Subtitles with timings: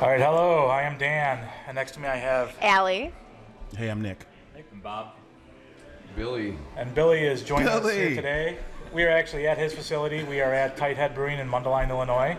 [0.00, 0.64] All right, hello.
[0.64, 3.12] I am Dan, and next to me I have, Allie.
[3.76, 4.24] Hey, I'm Nick.
[4.72, 5.08] And Bob.
[6.16, 6.56] Billy.
[6.78, 8.56] and Billy is joining us here today.
[8.94, 10.22] We are actually at his facility.
[10.24, 12.38] We are at Tight Head Brewing in Mundelein, Illinois.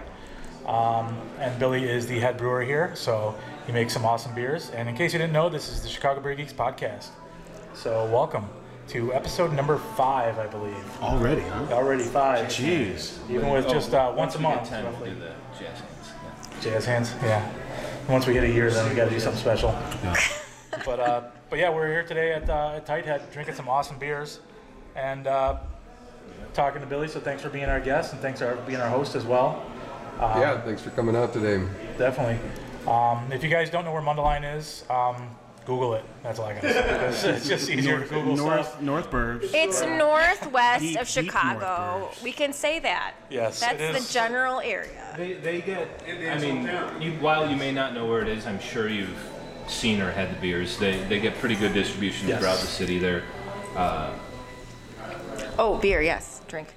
[0.65, 3.35] Um, and Billy is the head brewer here, so
[3.67, 4.71] he makes some awesome beers.
[4.71, 7.09] And in case you didn't know, this is the Chicago Beer Geeks podcast.
[7.75, 8.49] So welcome
[8.87, 10.99] to episode number five, I believe.
[10.99, 11.67] Already, huh?
[11.73, 12.47] Already five.
[12.47, 13.19] Jeez.
[13.29, 15.13] Even with just uh, once a we get month, 10, roughly.
[16.61, 17.13] We'll do the jazz hands.
[17.21, 17.51] Yeah.
[18.09, 19.69] Once we hit a year, then we got to do something special.
[20.03, 20.15] Yeah.
[20.85, 23.99] But uh, but yeah, we're here today at, uh, at Tight Head drinking some awesome
[23.99, 24.39] beers
[24.95, 25.57] and uh,
[26.53, 27.09] talking to Billy.
[27.09, 29.63] So thanks for being our guest and thanks for being our host as well.
[30.17, 31.61] yeah, thanks for coming out today.
[31.97, 32.39] Definitely.
[32.87, 36.03] Um, if you guys don't know where Mundelein is, um, Google it.
[36.23, 36.81] That's all I got to say.
[36.81, 38.81] Because it's just easier to Google stuff.
[38.81, 39.51] North, North Burbs.
[39.53, 41.99] It's northwest Deep, of deep Chicago.
[41.99, 43.13] north We can say that.
[43.29, 45.13] Yes, That's it the general area.
[45.17, 46.63] They, they get, I mean,
[47.01, 49.15] you, while you may not know where it is, I'm sure you've
[49.67, 50.77] seen or had the beers.
[50.77, 52.39] They, they get pretty good distribution Yes.
[52.39, 52.97] throughout the city.
[52.97, 53.23] They're
[53.75, 54.13] uh,
[55.59, 56.41] Oh, beer, yes.
[56.47, 56.69] Drink.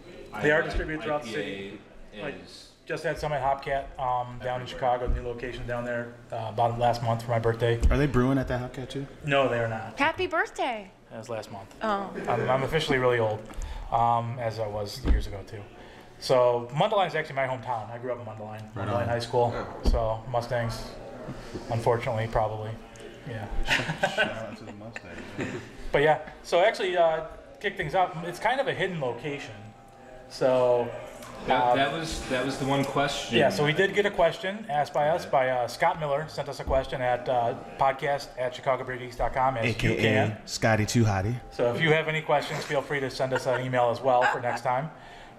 [0.42, 1.78] They are distributed throughout the city.
[2.20, 6.12] Like- Is, Just had some at Hopcat um, down in Chicago, new location down there
[6.30, 7.80] uh, about last month for my birthday.
[7.88, 9.06] Are they brewing at that Hopcat too?
[9.24, 9.98] No, they are not.
[9.98, 10.90] Happy birthday.
[11.10, 11.74] That was last month.
[11.80, 12.10] Oh.
[12.28, 13.40] I'm, I'm officially really old,
[13.90, 15.62] um, as I was years ago too.
[16.18, 17.90] So Mundelein is actually my hometown.
[17.90, 19.08] I grew up in Mundelein, Right Mundelein on.
[19.08, 19.66] High School.
[19.84, 20.84] So Mustangs,
[21.70, 22.70] unfortunately, probably,
[23.26, 23.48] yeah.
[24.14, 25.20] Shout out to the Mustangs.
[25.90, 27.28] But yeah, so actually, uh,
[27.60, 28.14] kick things off.
[28.24, 29.54] It's kind of a hidden location.
[30.28, 30.90] So
[31.46, 33.38] that, um, that was that was the one question.
[33.38, 36.26] yeah, so we did get a question asked by us by uh, Scott Miller.
[36.28, 40.36] Sent us a question at uh, podcast at chicagobeergeeks.com as you can.
[40.46, 41.38] Scotty Too Hottie.
[41.50, 44.22] So if you have any questions, feel free to send us an email as well
[44.22, 44.90] for next time.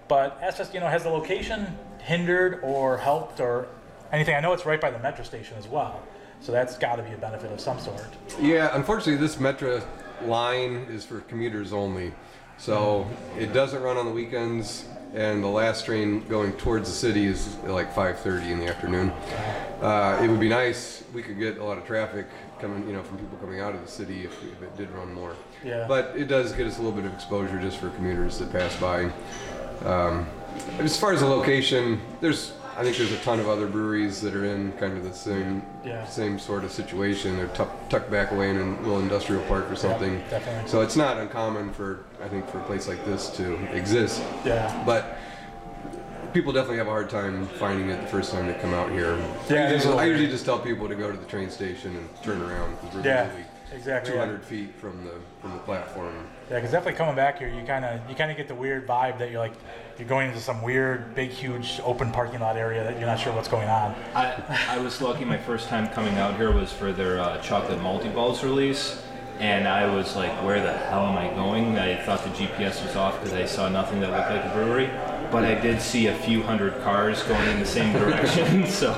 [0.08, 1.66] But ask us, you know, has the location
[2.00, 3.68] hindered or helped or
[4.12, 4.34] anything?
[4.34, 6.00] I know it's right by the metro station as well,
[6.40, 8.06] so that's got to be a benefit of some sort.
[8.40, 9.82] Yeah, unfortunately, this Metro
[10.24, 12.12] line is for commuters only.
[12.58, 13.06] So
[13.38, 17.56] it doesn't run on the weekends, and the last train going towards the city is
[17.64, 19.10] like 5:30 in the afternoon.
[19.80, 22.26] Uh, it would be nice we could get a lot of traffic
[22.60, 25.12] coming, you know, from people coming out of the city if, if it did run
[25.12, 25.34] more.
[25.64, 25.86] Yeah.
[25.88, 28.76] But it does get us a little bit of exposure just for commuters that pass
[28.76, 29.10] by.
[29.84, 30.26] Um,
[30.78, 34.34] as far as the location, there's I think there's a ton of other breweries that
[34.34, 36.04] are in kind of the same Yeah.
[36.04, 37.36] same sort of situation.
[37.36, 40.22] They're tuck, tucked back away in a little industrial park or something.
[40.30, 40.68] definitely.
[40.68, 44.22] So it's not uncommon for I think for a place like this to exist.
[44.44, 44.82] Yeah.
[44.84, 45.16] But
[46.34, 49.16] people definitely have a hard time finding it the first time they come out here.
[49.48, 51.24] Yeah, I it is a usually, I usually just tell people to go to the
[51.26, 54.14] train station and turn around Yeah, usually exactly.
[54.14, 56.26] Yeah, 200 feet from the from the platform.
[56.48, 59.18] because definitely coming back here, you kind of you kind of get the weird vibe
[59.18, 59.54] that you're like
[59.98, 63.32] you're going into some weird, big, huge, open parking lot area that you're not sure
[63.32, 63.94] what's going on.
[64.14, 65.24] I, I was lucky.
[65.24, 69.02] My first time coming out here was for their uh, chocolate multi balls release,
[69.38, 72.96] and I was like, "Where the hell am I going?" I thought the GPS was
[72.96, 74.90] off because I saw nothing that looked like a brewery,
[75.30, 78.66] but I did see a few hundred cars going in the same direction.
[78.66, 78.92] so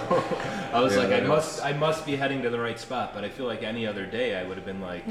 [0.73, 3.13] I was Yeah, like, "I that must, I must be heading to the right spot."
[3.15, 5.05] But I feel like any other day, I would have been like,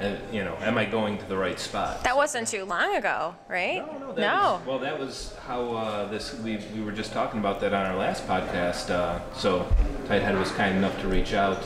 [0.00, 3.34] uh, "You know, am I going to the right spot?" That wasn't too long ago,
[3.48, 3.84] right?
[3.92, 7.40] No, no, that Was, well, that was how uh, this we, we were just talking
[7.40, 8.90] about that on our last podcast.
[8.90, 9.66] Uh, so
[10.06, 11.62] Tighthead was kind enough to reach out.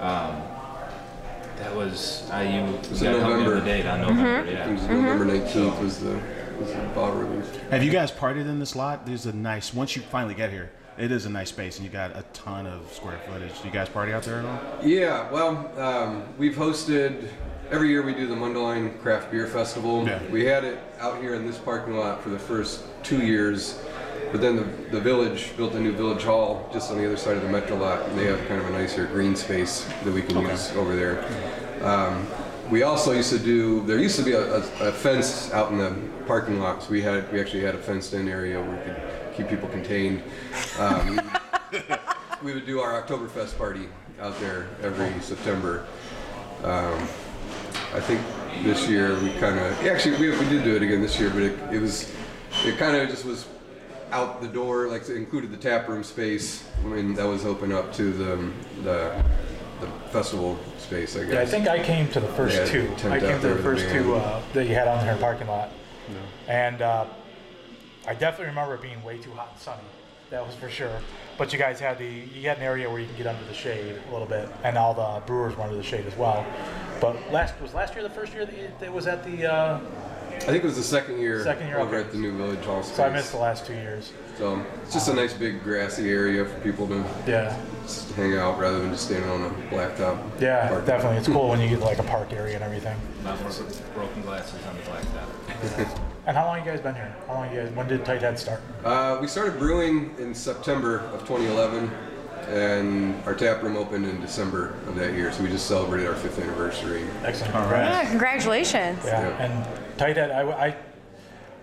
[0.00, 0.42] Um,
[1.58, 3.60] that was uh, you, was you got help me with November.
[3.60, 4.48] the date on November.
[4.48, 4.70] It Yeah.
[4.72, 6.20] was November 19th was the
[6.94, 7.48] bottle release.
[7.70, 9.06] Have you guys partied in this lot?
[9.06, 9.72] There's a nice.
[9.74, 12.66] Once you finally get here, it is a nice space, and you got a ton
[12.66, 13.60] of square footage.
[13.60, 14.84] Do you guys party out there at all?
[14.84, 17.28] Yeah, well, um, we've hosted
[17.70, 20.06] every year we do the Mundelein Craft Beer Festival.
[20.06, 20.20] Yeah.
[20.30, 23.80] We had it out here in this parking lot for the first two years,
[24.32, 27.36] but then the, the village built a new village hall just on the other side
[27.36, 30.22] of the metro lot, and they have kind of a nicer green space that we
[30.22, 31.24] can use over there.
[31.84, 32.26] Um,
[32.70, 33.84] we also used to do.
[33.86, 35.96] There used to be a, a, a fence out in the
[36.26, 36.88] parking lots.
[36.88, 40.22] we had we actually had a fenced-in area where we could keep people contained.
[40.78, 41.20] Um,
[42.42, 43.88] we would do our Oktoberfest party
[44.20, 45.86] out there every September.
[46.62, 47.08] Um,
[47.94, 48.20] I think
[48.62, 51.42] this year we kind of actually we, we did do it again this year, but
[51.42, 52.12] it, it was
[52.64, 53.46] it kind of just was
[54.10, 57.92] out the door, like it included the tap room space when that was open up
[57.94, 59.24] to the the,
[59.80, 61.16] the festival space.
[61.16, 61.32] I guess.
[61.32, 62.88] Yeah, I think I came to the first Yeah, two.
[62.96, 64.24] tent I came out to there the with first two band.
[64.24, 65.70] uh, that you had on there in the parking lot,
[66.46, 67.04] and uh,
[68.06, 69.82] I definitely remember it being way too hot and sunny.
[70.30, 71.00] That was for sure.
[71.38, 73.54] But you guys had the you had an area where you can get under the
[73.54, 76.44] shade a little bit, and all the brewers were under the shade as well.
[77.00, 79.80] But last was last year the first year that it- that was at the uh,
[80.42, 82.06] I think it was the second year, Second year, over okay.
[82.06, 82.96] at the new Village Hall space.
[82.96, 84.12] So I missed the last two years.
[84.38, 88.58] So it's just a nice big grassy area for people to Yeah, just hang out
[88.58, 90.18] rather than just standing on a blacktop.
[90.40, 90.86] yeah, Park.
[90.86, 91.18] definitely.
[91.18, 92.96] It's cool when you get like a park area and everything.
[93.22, 93.52] A lot more
[93.94, 95.98] broken glasses on the blacktop.
[96.28, 97.16] And how long you guys been here?
[97.26, 97.70] How long you guys?
[97.70, 98.60] When did Tight Head start?
[98.84, 101.90] Uh, we started brewing in September of 2011,
[102.48, 105.32] and our tap room opened in December of that year.
[105.32, 107.02] So we just celebrated our fifth anniversary.
[107.24, 107.54] Excellent.
[107.54, 107.80] All right.
[107.82, 109.00] Yeah, congratulations.
[109.06, 109.42] Yeah, Yeah.
[109.42, 110.76] and Tight Head, I, I,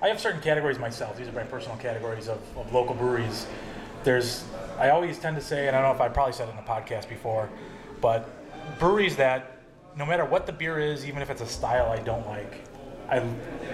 [0.02, 1.18] I have certain categories myself.
[1.18, 3.48] These are my personal categories of, of local breweries.
[4.04, 4.44] There's,
[4.78, 6.58] I always tend to say, and I don't know if I probably said it in
[6.58, 7.50] the podcast before,
[8.02, 8.30] but
[8.78, 9.60] breweries that,
[9.96, 12.68] no matter what the beer is, even if it's a style I don't like,
[13.10, 13.22] I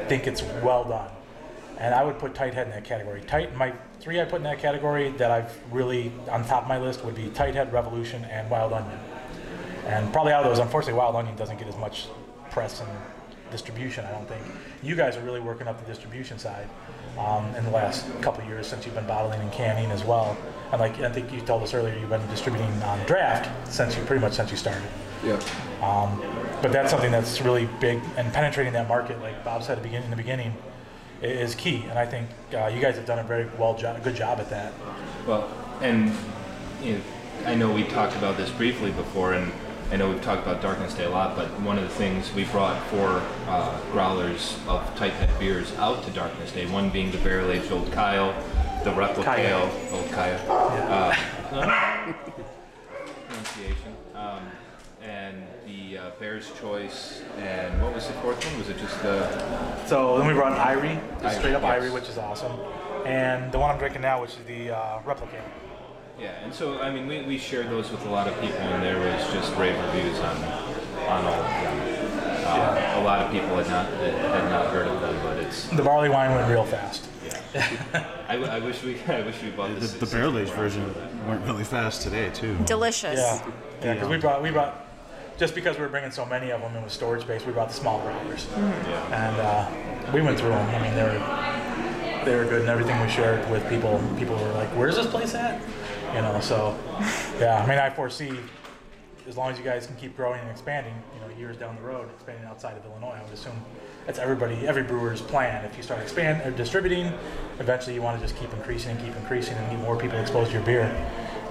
[0.08, 1.10] think it's well done.
[1.80, 3.22] And I would put Tight Head in that category.
[3.22, 6.78] Tight, my three I put in that category that I've really on top of my
[6.78, 9.00] list would be Tight Head, Revolution, and Wild Onion.
[9.88, 12.08] And probably out of those, unfortunately, Wild Onion doesn't get as much
[12.52, 12.90] press and
[13.51, 14.06] distribution.
[14.06, 14.42] I don't think
[14.81, 16.68] you guys are really working up the distribution side
[17.18, 20.38] um, in the last couple of years since you've been bottling and canning as well.
[20.71, 24.03] And like I think you told us earlier, you've been distributing on draft since you
[24.06, 24.88] pretty much since you started.
[25.24, 25.39] Yeah.
[26.62, 29.88] But that's something that's really big and penetrating that market, like Bob said at the
[29.88, 30.53] beginning, in the beginning,
[31.21, 31.86] is key.
[31.89, 34.50] And I think uh, you guys have done a very well job, good job at
[34.51, 34.74] that.
[35.27, 35.50] Well,
[35.81, 36.13] and
[36.81, 37.01] you know,
[37.45, 39.51] I know we talked about this briefly before, and
[39.92, 42.46] I know we've talked about Darkness Day a lot, but one of the things we
[42.46, 47.18] brought four uh, growlers of Tight Head beers out to Darkness Day, one being the
[47.18, 48.32] Barrel Aged Old Kyle,
[48.86, 49.70] the Replica Kyle.
[49.92, 50.40] Old Kyle.
[50.50, 51.14] Uh,
[53.28, 53.94] pronunciation.
[54.16, 54.44] Um,
[55.02, 58.60] and the uh, Bear's Choice, and what was the fourth one?
[58.60, 59.88] Was it just the.
[59.88, 62.54] So then we brought Irie, just straight up Irie, Irie, which is awesome,
[63.06, 65.44] and the one I'm drinking now, which is the uh, Replicator.
[66.22, 68.84] Yeah, and so I mean, we, we shared those with a lot of people, and
[68.84, 70.36] there was just rave reviews on
[71.08, 72.46] on all of them.
[72.46, 75.66] Uh, A lot of people had not had not heard of them, but it's.
[75.70, 77.08] The barley wine went real fast.
[77.26, 78.06] Yeah.
[78.30, 79.94] I, w- I wish we I wish we bought The, this.
[79.94, 80.94] the barrel aged version
[81.28, 82.56] went really fast today too.
[82.66, 83.18] Delicious.
[83.20, 83.52] Yeah,
[83.84, 84.86] yeah, because we brought we brought
[85.40, 87.70] just because we were bringing so many of them in with storage space, we brought
[87.70, 89.28] the small growlers, Yeah.
[89.28, 90.70] and uh, we went through them.
[90.70, 94.52] I mean, they were they were good, and everything we shared with people, people were
[94.54, 95.60] like, "Where's this place at?"
[96.13, 96.78] You know, so
[97.40, 97.63] yeah.
[97.63, 98.34] I mean, I foresee
[99.28, 101.81] as long as you guys can keep growing and expanding, you know, years down the
[101.81, 103.54] road, expanding outside of Illinois, I would assume
[104.06, 105.63] that's everybody, every brewer's plan.
[105.63, 107.13] If you start expand or distributing,
[107.60, 110.50] eventually you want to just keep increasing and keep increasing and get more people exposed
[110.52, 110.84] to your beer.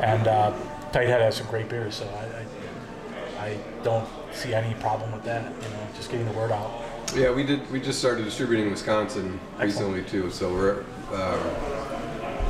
[0.00, 0.52] And uh,
[0.92, 2.08] Tight Head has some great beers, so
[3.38, 5.44] I, I, I don't see any problem with that.
[5.44, 6.70] You know, just getting the word out.
[7.14, 7.68] Yeah, we did.
[7.70, 9.94] We just started distributing in Wisconsin Excellent.
[9.94, 10.30] recently too.
[10.30, 10.80] So we're
[11.12, 11.89] um,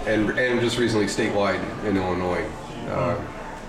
[0.07, 2.45] and and just recently statewide in Illinois.
[2.89, 3.21] Uh,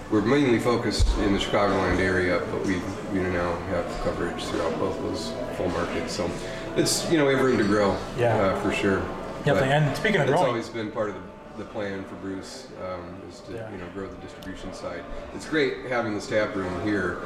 [0.09, 2.81] we're mainly focused in the Chicagoland area, but we
[3.13, 6.13] we now have coverage throughout both those full markets.
[6.13, 6.29] So
[6.75, 7.97] it's you know we have room to grow.
[8.17, 8.35] Yeah.
[8.37, 9.01] uh, for sure.
[9.45, 10.41] Yeah, and speaking of growing.
[10.41, 13.71] it's always been part of the, the plan for Bruce um, is to Yeah.
[13.71, 15.03] you know grow the distribution side.
[15.33, 17.19] It's great having this tap room here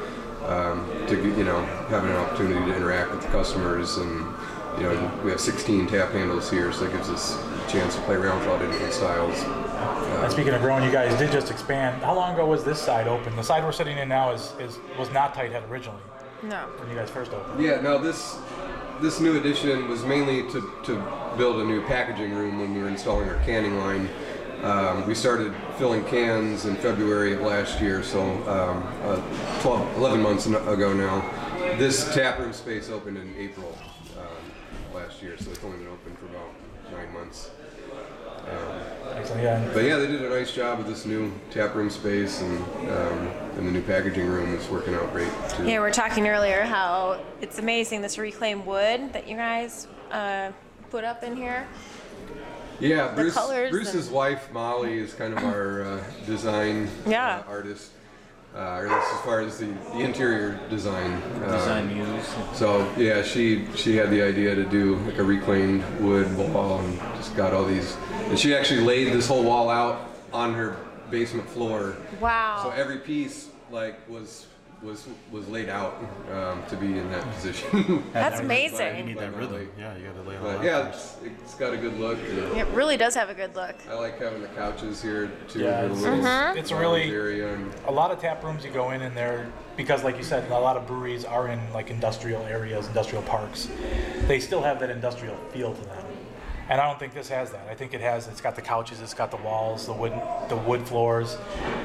[0.45, 4.25] um, to you know having an opportunity to interact with the customers and
[4.77, 7.35] you know we have 16 tap handles here, so it gives us
[7.67, 9.41] chance to play around with all the different styles.
[10.23, 12.01] And speaking of growing, you guys did just expand.
[12.03, 13.35] How long ago was this side open?
[13.35, 16.01] The side we're sitting in now is, is was not Tight Head originally
[16.43, 16.67] No.
[16.79, 17.61] when you guys first opened.
[17.63, 18.37] Yeah, no, this
[19.01, 22.87] this new addition was mainly to, to build a new packaging room when we were
[22.87, 24.09] installing our canning line.
[24.63, 30.21] Um, we started filling cans in February of last year, so um, uh, 12, 11
[30.21, 31.21] months ago now.
[31.77, 33.77] This tap room space opened in April
[34.17, 36.49] um, last year, so it's only been open for about
[36.91, 37.51] nine months.
[39.15, 39.69] Excellent, yeah.
[39.73, 42.59] But yeah, they did a nice job with this new tap room space, and
[42.91, 43.27] um,
[43.57, 45.63] and the new packaging room is working out great too.
[45.63, 50.51] Yeah, we were talking earlier how it's amazing this reclaimed wood that you guys uh,
[50.91, 51.65] put up in here.
[52.79, 53.35] Yeah, Bruce,
[53.69, 57.37] Bruce's and- wife Molly is kind of our uh, design Yeah.
[57.47, 57.91] uh, artist,
[58.55, 61.11] uh, or at least as far as the, the interior design.
[61.43, 62.25] uh, Design muse.
[62.53, 66.97] So yeah, she she had the idea to do like a reclaimed wood wall and
[67.17, 67.97] just got all these,
[68.29, 70.77] and she actually laid this whole wall out on her
[71.11, 71.95] basement floor.
[72.19, 72.61] Wow.
[72.63, 74.47] So every piece like was
[74.85, 75.95] was was laid out
[76.31, 78.03] um, to be in that position.
[78.13, 79.05] That's You amazing.
[79.07, 79.69] need that rhythm.
[79.77, 82.17] Yeah, you got to lay it out yeah, it's, it's got a good look.
[82.19, 83.75] and It really does have a good look.
[83.89, 85.59] I like having the couches here too.
[85.59, 86.57] Yeah, it's- Mm-hmm.
[86.57, 90.03] It's a really area a lot of tap rooms you go in and they're because
[90.03, 93.67] like you said a lot of breweries are in like industrial areas industrial parks
[94.27, 96.05] they still have that industrial feel to them
[96.69, 99.01] and i don't think this has that i think it has it's got the couches
[99.01, 100.13] it's got the walls the wood
[100.49, 101.37] the wood floors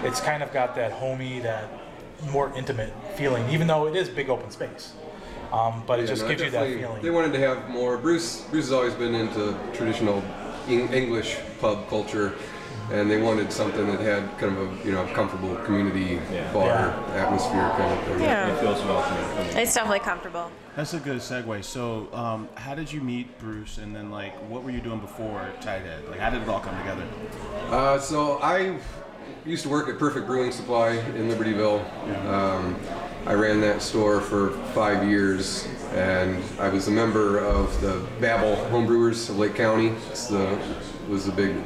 [0.04, 1.68] it's kind of got that homey that
[2.30, 4.92] more intimate feeling even though it is big open space
[5.52, 7.02] Um, but it Yeah, just no, gives you that feeling.
[7.02, 7.96] They wanted to have more.
[7.98, 10.22] Bruce Bruce has always been into traditional
[10.68, 12.34] Eng- English pub culture,
[12.92, 16.52] and they wanted something that had kind of a you know comfortable community Yeah.
[16.52, 17.22] bar Yeah.
[17.24, 18.20] atmosphere kind of thing.
[18.22, 18.46] Yeah.
[18.52, 19.26] It feels welcoming.
[19.62, 20.46] It's definitely comfortable.
[20.76, 21.64] That's a good segue.
[21.64, 25.40] So, um, how did you meet Bruce, and then like, what were you doing before
[25.60, 26.08] Tighthead?
[26.10, 27.06] Like, how did it all come together?
[27.70, 28.78] Uh, so I
[29.46, 31.80] used to work at Perfect Brewing Supply in Libertyville.
[32.26, 32.76] Um,
[33.26, 38.56] I ran that store for five years, and I was a member of the Babel
[38.70, 39.88] Homebrewers of Lake County.
[40.10, 40.58] It's the
[41.08, 41.56] was the big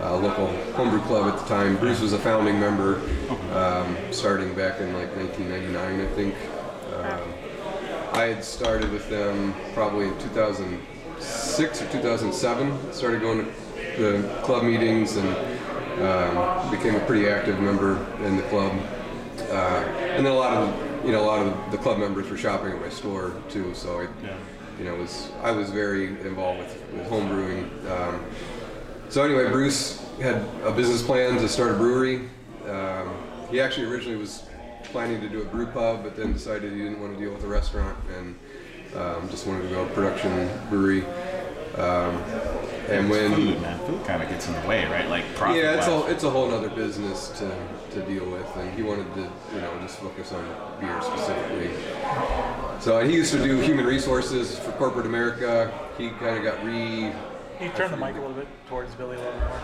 [0.00, 1.76] uh, local homebrew club at the time.
[1.76, 3.00] Bruce was a founding member,
[3.52, 6.34] um, starting back in like 1999, I think.
[6.96, 7.34] Um,
[8.12, 12.92] I had started with them probably in 2006 or 2007.
[12.92, 13.52] Started going to
[13.98, 15.28] the club meetings and
[16.00, 18.72] um, became a pretty active member in the club.
[19.50, 19.84] Uh,
[20.16, 22.72] and then a lot of you know a lot of the club members were shopping
[22.72, 23.74] at my store too.
[23.74, 24.08] So I,
[24.78, 27.70] you know, was I was very involved with, with home brewing.
[27.88, 28.24] Um,
[29.08, 32.28] so anyway, Bruce had a business plan to start a brewery.
[32.68, 33.14] Um,
[33.50, 34.44] he actually originally was
[34.84, 37.44] planning to do a brew pub, but then decided he didn't want to deal with
[37.44, 38.38] a restaurant and
[38.96, 41.04] um, just wanted to go production brewery.
[41.76, 42.22] Um,
[42.88, 45.08] and when food, man, food kind of gets in the way, right?
[45.08, 45.62] Like profit.
[45.62, 47.50] yeah, it's a it's a whole other business to,
[47.90, 49.20] to deal with, and he wanted to
[49.54, 50.44] you know just focus on
[50.80, 51.70] beer specifically.
[52.80, 55.72] So and he used to do human resources for corporate America.
[55.96, 57.12] He kind of got re
[57.58, 59.60] Can you turn the mic a little bit towards Billy a little more?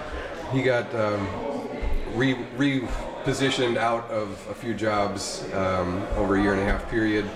[0.53, 1.29] he got um,
[2.15, 7.29] re repositioned out of a few jobs um, over a year and a half period,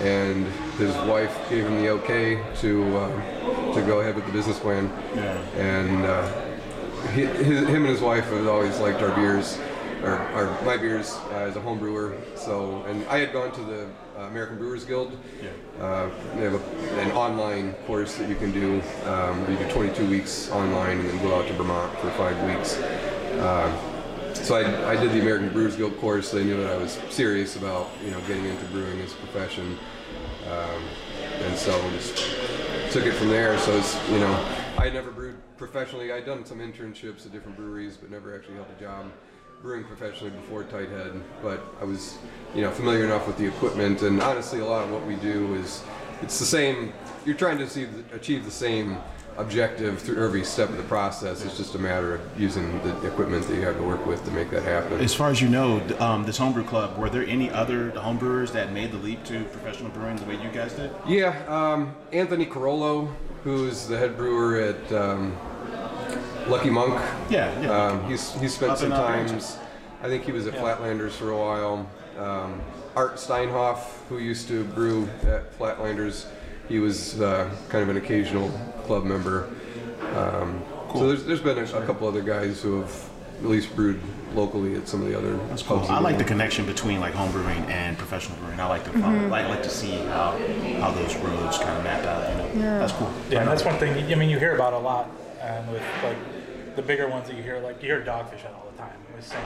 [0.00, 0.46] and
[0.78, 4.90] his wife gave him the okay to uh, to go ahead with the business plan.
[5.14, 5.38] Yeah.
[5.56, 6.48] And uh,
[7.12, 9.58] he, his, him and his wife have always liked our beers,
[10.02, 12.16] or, or my beers uh, as a home brewer.
[12.34, 15.16] So, and I had gone to the uh, American Brewers Guild.
[15.80, 18.82] Uh, they have a, an online course that you can do.
[19.04, 22.78] Um, you do 22 weeks online and then go out to Vermont for five weeks.
[22.78, 23.94] Uh,
[24.34, 26.30] so I, I did the American Brewers Guild course.
[26.30, 29.78] They knew that I was serious about you know getting into brewing as a profession,
[30.48, 30.82] um,
[31.42, 32.16] and so just
[32.90, 33.58] took it from there.
[33.58, 34.32] So it's you know
[34.78, 36.12] I had never brewed professionally.
[36.12, 39.06] I'd done some internships at different breweries, but never actually held a job
[39.60, 41.20] brewing professionally before Tighthead.
[41.42, 42.16] But I was
[42.54, 45.54] you know familiar enough with the equipment, and honestly, a lot of what we do
[45.54, 45.82] is
[46.22, 46.92] it's the same.
[47.26, 48.96] You're trying to see, achieve the same
[49.38, 51.44] objective through every step of the process.
[51.44, 54.30] It's just a matter of using the equipment that you have to work with to
[54.32, 55.00] make that happen.
[55.00, 58.72] As far as you know, um, this homebrew club, were there any other homebrewers that
[58.72, 60.90] made the leap to professional brewing the way you guys did?
[61.06, 63.14] Yeah, um, Anthony Carollo,
[63.44, 65.36] who's the head brewer at um,
[66.48, 67.00] Lucky Monk.
[67.30, 67.70] Yeah, yeah.
[67.70, 69.56] Um, he's he's spent Up some times.
[70.02, 71.90] I think he was at Flatlanders for a while.
[72.18, 72.60] Um,
[72.96, 76.26] Art Steinhoff, who used to brew at Flatlanders,
[76.68, 78.48] he was uh, kind of an occasional
[78.84, 79.48] club member.
[80.14, 83.10] Um, So there's, there's been a, a couple other guys who have
[83.40, 84.00] at least brewed
[84.34, 85.78] locally at some of the other That's cool.
[85.88, 88.58] I like the connection between like home brewing and professional brewing.
[88.60, 90.38] I like to follow, like, like to see how
[90.80, 92.52] how those roads kind of map out.
[92.54, 93.10] You know, that's cool.
[93.30, 93.92] Yeah, that's one thing.
[94.12, 95.10] I mean, you hear about a lot,
[95.40, 96.16] and with like
[96.76, 98.96] the bigger ones that you hear, like you hear Dogfish Head all the time.
[99.14, 99.40] With Sam,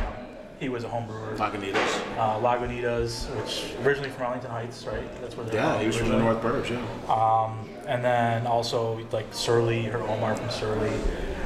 [0.59, 1.35] he was a home brewer.
[1.37, 2.01] Lagunitas.
[2.17, 5.21] Uh, Lagunitas, which originally from Arlington Heights, right?
[5.21, 6.19] That's where they're Yeah, he was from the.
[6.19, 6.71] North Burbs.
[6.71, 7.55] Yeah.
[7.87, 10.91] and then also like Surly, her Omar from Surly,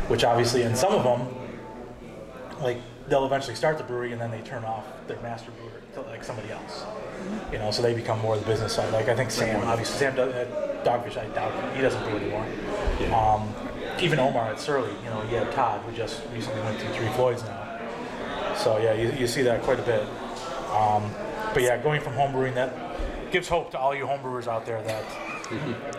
[0.09, 1.27] which obviously, and some of them,
[2.63, 6.01] like they'll eventually start the brewery and then they turn off their master brewer to
[6.11, 6.85] like somebody else.
[7.51, 8.93] You know, so they become more of the business side.
[8.93, 11.17] Like I think Sam, obviously Sam does at Dogfish.
[11.17, 12.47] I doubt he doesn't brew anymore.
[13.15, 13.53] Um,
[14.01, 17.09] even Omar at Surly, you know, he had Todd who just recently went to Three
[17.11, 17.63] Floyds now.
[18.57, 20.07] So yeah, you, you see that quite a bit.
[20.71, 21.11] Um,
[21.55, 25.05] but yeah, going from homebrewing that gives hope to all you homebrewers out there that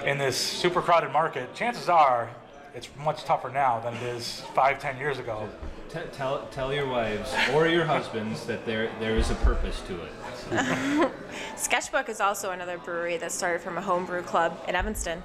[0.05, 2.29] in this super crowded market, chances are
[2.73, 5.49] it's much tougher now than it is five, ten years ago.
[5.89, 9.99] T- tell, tell your wives or your husbands that there there is a purpose to
[10.01, 11.11] it.
[11.55, 15.23] Sketchbook is also another brewery that started from a homebrew club in Evanston.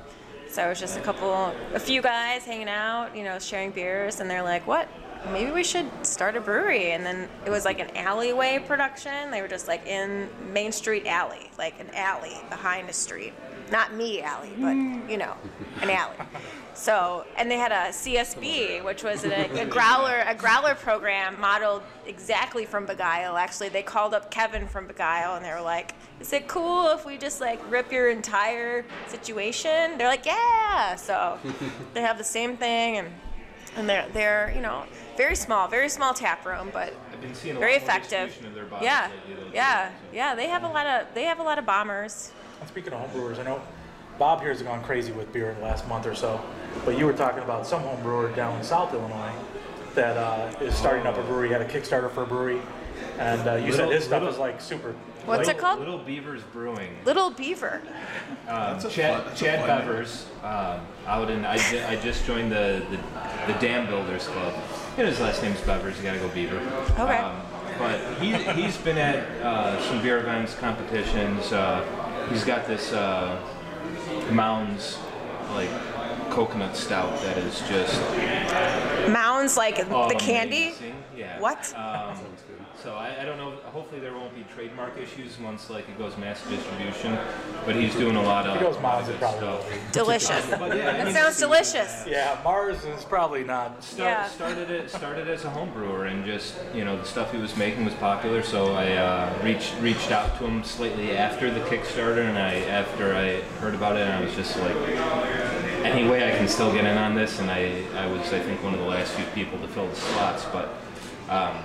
[0.49, 4.21] So it was just a couple, a few guys hanging out, you know, sharing beers,
[4.21, 4.89] and they're like, "What?
[5.31, 9.31] Maybe we should start a brewery." And then it was like an alleyway production.
[9.31, 13.33] They were just like in Main Street alley, like an alley behind a street,
[13.71, 15.09] not me alley, but mm.
[15.11, 15.35] you know,
[15.81, 16.17] an alley.
[16.75, 21.83] So, and they had a CSB, which was a, a growler, a growler program modeled
[22.07, 23.39] exactly from Begyle.
[23.39, 27.05] Actually, they called up Kevin from Begyle, and they were like, "Is it cool if
[27.05, 31.39] we just like rip your entire situation?" They're like, "Yeah." So,
[31.95, 33.09] they have the same thing, and
[33.77, 34.85] and they're they're you know
[35.17, 38.29] very small, very small tap room, but I've been seeing a very lot effective.
[38.29, 39.95] distribution of their bottles Yeah, lately, yeah, so.
[40.13, 40.35] yeah.
[40.35, 42.33] They have a lot of they have a lot of bombers.
[42.67, 43.61] Speaking of homebrewers, I know
[44.19, 46.41] Bob here has gone crazy with beer in the last month or so,
[46.85, 49.33] but you were talking about some homebrewer down in South Illinois
[49.95, 52.61] that uh, is starting up a brewery, had a Kickstarter for a brewery,
[53.19, 54.95] and uh, you Little- said his stuff little- is like super.
[55.25, 55.79] What's it called?
[55.79, 56.97] Little Beavers Brewing.
[57.05, 57.81] Little Beaver.
[58.49, 59.89] Um, That's a Chad, fun- Chad fun name.
[59.89, 61.45] Bevers um, out in.
[61.45, 64.53] I, ju- I just joined the, the the Dam Builders Club.
[64.99, 65.97] And his last name's Bevers.
[65.97, 66.59] You gotta go Beaver.
[66.99, 67.17] Okay.
[67.19, 67.41] Um,
[67.79, 71.53] but he he's been at uh, some beer events, competitions.
[71.53, 71.85] Uh,
[72.31, 73.41] he's got this uh,
[74.31, 74.99] Mounds
[75.53, 75.71] like
[76.31, 78.01] coconut stout that is just
[79.11, 80.75] Mounds like the candy.
[81.17, 81.41] Yeah.
[81.41, 81.75] What?
[81.75, 82.17] Um,
[82.83, 83.53] so I, I don't know.
[83.67, 87.19] Hopefully there won't be trademark issues once like it goes mass distribution.
[87.65, 88.57] But he's doing a lot of.
[88.57, 89.93] If it goes Mounds, good it probably stuff.
[89.93, 90.51] Delicious.
[90.51, 92.05] But yeah, I mean, sounds delicious.
[92.07, 93.83] Yeah, Mars is probably not.
[93.83, 94.29] Start, Yeah.
[94.29, 97.57] started it started as a home brewer and just you know the stuff he was
[97.57, 102.29] making was popular so I uh, reached reached out to him slightly after the Kickstarter
[102.29, 104.77] and I after I heard about it and I was just like
[105.85, 108.63] any way I can still get in on this and I, I was I think
[108.63, 110.75] one of the last few people to fill the slots but
[111.29, 111.57] um,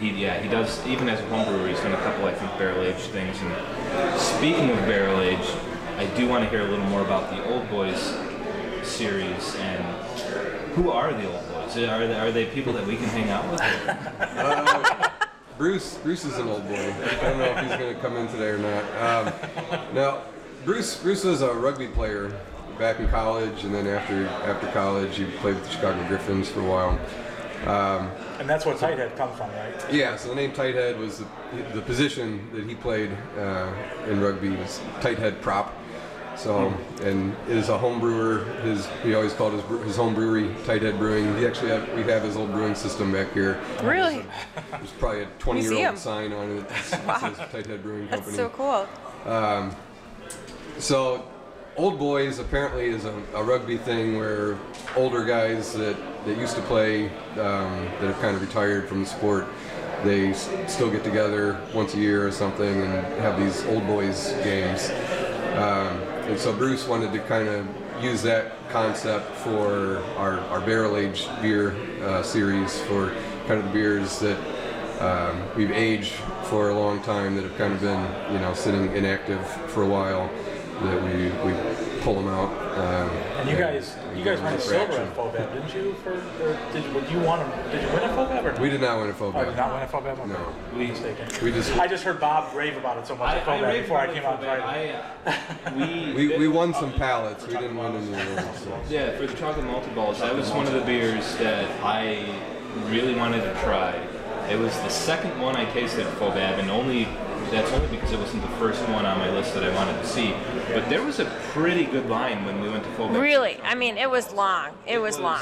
[0.00, 2.50] he yeah he does even as a home brewer he's done a couple I think
[2.58, 5.56] barrel aged things and speaking of barrel aged
[5.96, 8.16] I do want to hear a little more about the Old Boys
[8.84, 9.84] series and
[10.74, 11.76] who are the old boys?
[11.76, 15.10] Are they, are they people that we can hang out with?
[15.58, 16.74] Bruce, Bruce is an old boy.
[16.76, 18.84] I don't know if he's going to come in today or not.
[19.02, 19.32] Um,
[19.92, 20.22] now,
[20.64, 22.32] Bruce, Bruce was a rugby player
[22.78, 26.60] back in college, and then after after college, he played with the Chicago Griffins for
[26.60, 26.98] a while.
[27.66, 29.74] And that's what Tighthead comes from, right?
[29.92, 31.26] Yeah, so the name tight head was the,
[31.74, 33.72] the position that he played uh,
[34.08, 35.74] in rugby was tight head prop.
[36.36, 36.72] So,
[37.02, 38.44] and is a home brewer.
[38.62, 41.36] His he always called his his home brewery Tight Head Brewing.
[41.36, 43.60] He actually have, we have his old brewing system back here.
[43.82, 44.24] Really?
[44.70, 45.90] There's probably a 20 year Museum.
[45.94, 48.36] old sign on it that says Tight Head Brewing That's Company.
[48.36, 48.86] so cool.
[49.32, 49.74] Um,
[50.78, 51.26] So,
[51.76, 54.56] Old Boys apparently is a, a rugby thing where
[54.96, 55.96] older guys that,
[56.28, 59.46] that used to play, um, that have kind of retired from the sport,
[60.04, 64.90] they still get together once a year or something and have these Old Boys games.
[65.56, 65.96] Um,
[66.28, 67.66] and so Bruce wanted to kind of
[68.02, 73.14] use that concept for our, our barrel aged beer uh, series for
[73.46, 74.38] kind of the beers that
[75.00, 76.12] um, we've aged
[76.44, 79.88] for a long time that have kind of been, you know, sitting inactive for a
[79.88, 80.30] while.
[80.82, 82.67] That we, we pull them out.
[82.78, 85.94] Um, And you guys, you guys won a silver at Fobab, didn't you?
[86.04, 87.70] For or did would you want to?
[87.72, 88.60] Did you win at Fobab or not?
[88.60, 89.56] We did not win a Oh, did FOBAB.
[89.56, 90.18] not win at Fobab.
[90.20, 90.28] Okay.
[90.28, 90.54] No.
[90.76, 91.28] we mistaken.
[91.42, 93.66] We just I just heard Bob rave about it so much I, at I Fobab
[93.66, 94.94] raved before I came out for and tried it.
[95.26, 97.46] I, uh, we, we, we won some pallets.
[97.46, 98.60] We didn't win any awards.
[98.60, 98.80] So.
[98.88, 102.24] Yeah, for the chocolate multi balls, that was one of the beers that I
[102.90, 103.92] really wanted to try.
[104.48, 107.04] It was the second one I tasted at Fobab, and only
[107.50, 110.06] that's only because it wasn't the first one on my list that I wanted to
[110.06, 110.34] see.
[110.72, 113.20] But there was a pretty good line when we went to Fobab.
[113.20, 113.58] Really?
[113.62, 114.70] I mean, it was long.
[114.86, 115.40] It was long.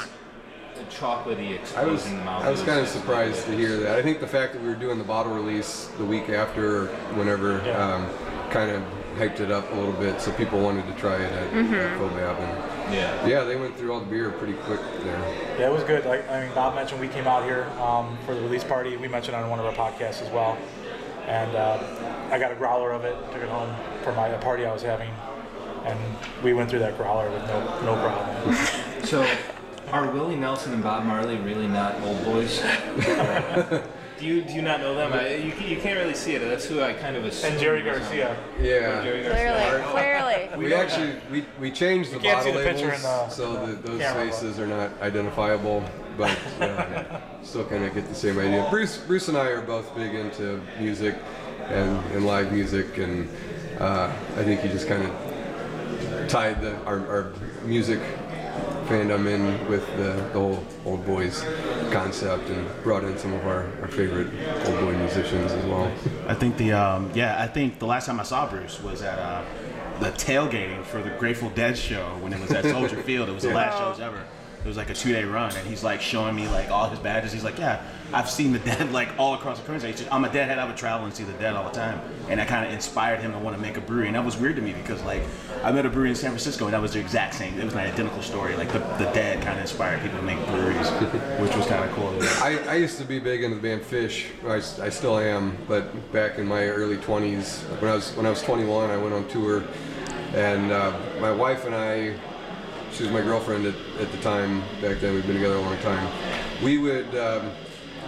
[0.75, 2.43] A chocolatey I was in the mouth.
[2.43, 3.97] I was kind of surprised to hear that.
[3.97, 6.85] I think the fact that we were doing the bottle release the week after,
[7.15, 7.95] whenever, Yeah.
[7.95, 8.07] um,
[8.51, 8.83] kind of
[9.17, 12.39] hyped it up a little bit, so people wanted to try it at, at FOBAB.
[12.39, 13.25] And Yeah.
[13.25, 15.19] yeah, they went through all the beer pretty quick there.
[15.59, 16.05] Yeah, it was good.
[16.05, 18.95] Like I mean, Bob mentioned we came out here um, for the release party.
[18.97, 20.55] We mentioned on one of our podcasts as well,
[21.27, 21.77] and uh,
[22.31, 23.15] I got a growler of it.
[23.31, 25.09] Took it home for my a party I was having,
[25.85, 25.99] and
[26.43, 28.55] we went through that growler with no no problem.
[29.07, 29.25] So,
[29.93, 32.59] are Willie Nelson and Bob Marley really not old boys?
[34.19, 35.13] do you do you not know them?
[35.13, 36.39] I, you, you can't really see it.
[36.39, 37.51] That's who I kind of assume.
[37.51, 38.35] and Jerry Garcia.
[38.59, 39.01] Yeah.
[39.03, 39.83] Jerry Garcia.
[39.91, 40.57] Clearly, clearly.
[40.67, 43.55] We actually we, we changed the can't see bottle the picture labels in the- so
[43.63, 45.83] in the that those camera, but- faces are not identifiable,
[46.17, 48.67] but uh, still kind of get the same idea.
[48.69, 51.15] Bruce Bruce and I are both big into music
[51.67, 53.29] and, and live music, and
[53.79, 57.99] uh, I think he just kind of tied the, our, our music
[58.87, 61.43] fandom in with the, the whole old boys
[61.91, 64.27] concept and brought in some of our, our favorite
[64.65, 65.91] old boy musicians as well.
[66.27, 69.19] I think the um, yeah, I think the last time I saw Bruce was at
[69.19, 69.43] uh,
[69.99, 73.29] the tailgating for the Grateful Dead show when it was at Soldier Field.
[73.29, 74.23] It was the last shows ever.
[74.67, 76.99] It was like a two day run, and he's like showing me like all his
[76.99, 77.31] badges.
[77.31, 79.93] He's like, yeah, I've seen the dead like all across the country.
[79.93, 80.59] Just, I'm a deadhead.
[80.59, 83.21] I would travel and see the dead all the time, and that kind of inspired
[83.21, 84.07] him to want to make a brewery.
[84.07, 85.23] And that was weird to me because like
[85.63, 87.57] I met a brewery in San Francisco, and that was the exact same.
[87.57, 88.57] It was an identical story.
[88.57, 90.89] Like the, the dead kind of inspired people to make breweries,
[91.39, 92.13] which was kind of cool.
[92.43, 94.25] I, I used to be big into the band Phish.
[94.81, 98.41] I still am, but back in my early 20s, when I was when I was
[98.41, 99.63] 21, I went on tour,
[100.33, 102.17] and uh, my wife and I,
[102.91, 104.61] she was my girlfriend at, at the time.
[104.81, 106.11] Back then, we'd been together a long time.
[106.63, 107.51] We would um,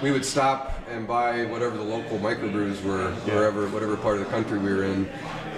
[0.02, 4.32] we would stop and buy whatever the local microbrews were, wherever, whatever part of the
[4.32, 5.08] country we were in.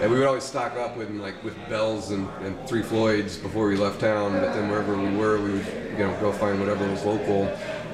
[0.01, 3.67] And we would always stock up with like with Bells and, and Three Floyds before
[3.67, 4.33] we left town.
[4.33, 7.45] But then wherever we were, we would you know go find whatever was local.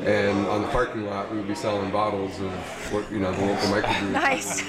[0.06, 2.52] And on the parking lot, we would be selling bottles of
[2.94, 4.12] what you know the local microbrews.
[4.12, 4.64] Nice.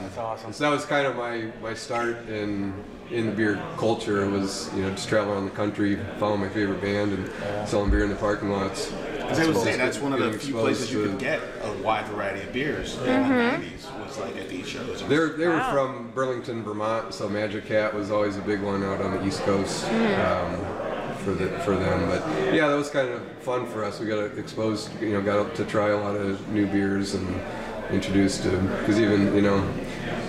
[0.00, 0.52] That's awesome.
[0.52, 2.72] So that was kind of my, my start in
[3.10, 6.48] in the beer culture It was you know just traveling around the country, following my
[6.50, 8.92] favorite band, and selling beer in the parking lots.
[8.92, 11.18] As I was Exposed saying, that's one of the getting few places you to- could
[11.18, 13.62] get a wide variety of beers in the Mm-hmm.
[13.62, 15.02] 90s was like at these shows.
[15.06, 15.72] They're, they were Wow.
[15.72, 19.40] from Burlington, Vermont, so Magic Hat was always a big one out on the East
[19.42, 20.56] Coast um,
[21.18, 22.08] for the, for them.
[22.08, 24.00] But yeah, that was kind of fun for us.
[24.00, 27.26] We got exposed, you know, got to try a lot of new beers and
[27.90, 29.66] introduced to because even you know,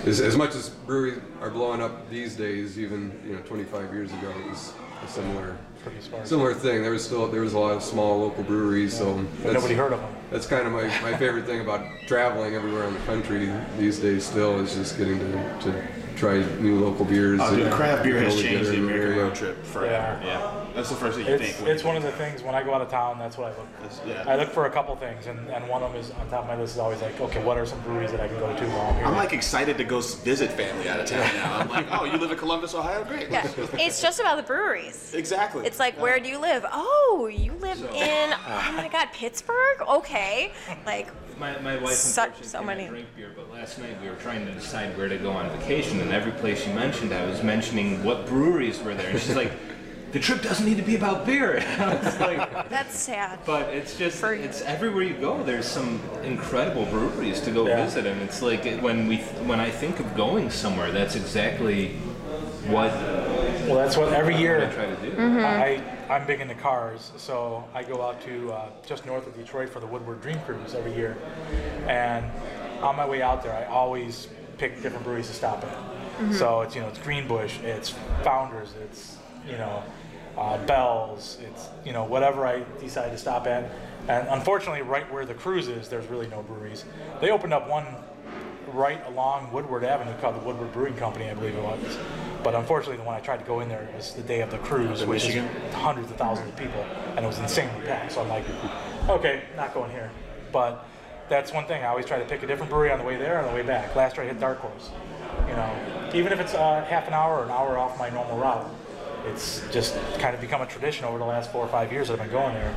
[0.06, 4.12] as, as much as breweries are blowing up these days, even you know, 25 years
[4.12, 4.72] ago, it was
[5.04, 6.82] a similar Pretty similar thing.
[6.82, 10.00] There was still there was a lot of small local breweries, so nobody heard of
[10.00, 10.14] them.
[10.30, 14.26] that's kind of my, my favorite thing about traveling everywhere in the country these days.
[14.26, 15.88] Still is just getting to, to
[16.20, 17.40] try new local beers.
[17.42, 19.22] Oh, dude, and craft beer has changed the in American area.
[19.24, 20.20] road trip forever.
[20.22, 20.64] Yeah.
[20.74, 21.68] That's the first thing you It's, think.
[21.68, 23.18] it's one of the things when I go out of town.
[23.18, 23.66] That's what I look.
[23.80, 24.24] That's- yeah.
[24.30, 26.46] I look for a couple things, and, and one of them is on top of
[26.48, 28.64] my list is always like, okay, what are some breweries that I can go to
[28.66, 29.04] while I'm here?
[29.06, 31.58] I'm like excited to go visit family out of town now.
[31.58, 33.02] I'm like, oh, you live in Columbus, Ohio?
[33.04, 33.30] Great.
[33.30, 33.50] Yeah.
[33.74, 35.14] It's just about the breweries.
[35.14, 35.66] Exactly.
[35.66, 36.64] It's like, where do you live?
[36.70, 39.80] Oh, you live in, oh my God, Pittsburgh?
[39.88, 40.52] Okay.
[40.86, 41.08] Like,
[41.40, 42.88] My, my wife Such- unfortunately so many.
[42.88, 45.98] drink beer, but last night we were trying to decide where to go on vacation,
[46.00, 49.50] and every place she mentioned, I was mentioning what breweries were there, and she's like,
[50.12, 53.38] "The trip doesn't need to be about beer." And I was like, that's sad.
[53.46, 55.42] but it's just For- it's everywhere you go.
[55.42, 57.86] There's some incredible breweries to go Yeah.
[57.86, 59.16] visit, and it's like it- when we
[59.48, 61.88] when I think of going somewhere, that's exactly
[62.68, 62.92] what
[63.66, 65.10] well, that's what every year I try to do.
[65.12, 65.38] Mm-hmm.
[65.38, 69.68] I I'm big into cars, so I go out to uh, just north of Detroit
[69.68, 71.16] for the Woodward Dream Cruise every year,
[71.86, 72.26] and
[72.82, 74.26] on my way out there, I always
[74.58, 76.34] pick different breweries to stop at.
[76.34, 77.90] So it's you know it's Greenbush, it's
[78.24, 79.84] Founders, it's you know
[80.36, 83.70] uh, Bell's, it's you know whatever I decide to stop at.
[84.08, 86.84] And unfortunately, right where the cruise is, there's really no breweries.
[87.20, 87.86] They opened up one
[88.72, 91.98] right along Woodward Avenue called the Woodward Brewing Company, I believe it was.
[92.42, 94.58] But unfortunately, the one I tried to go in there was the day of the
[94.58, 95.44] cruise, which Michigan?
[95.44, 96.82] is hundreds of thousands of people,
[97.16, 98.12] and it was insanely packed.
[98.12, 98.44] So I'm like,
[99.08, 100.10] okay, not going here.
[100.52, 100.86] But
[101.28, 101.82] that's one thing.
[101.82, 103.62] I always try to pick a different brewery on the way there and the way
[103.62, 103.94] back.
[103.94, 104.90] Last year I hit Dark Horse.
[105.46, 108.36] You know, even if it's uh, half an hour or an hour off my normal
[108.38, 108.68] route,
[109.26, 112.14] it's just kind of become a tradition over the last four or five years that
[112.14, 112.74] I've been going there.